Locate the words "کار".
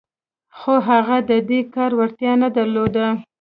1.75-1.91